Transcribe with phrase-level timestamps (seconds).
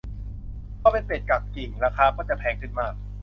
[0.81, 2.93] พอเป็นเป็ดปักกิ่ง ราคาก็จะแพงขึ้นมาก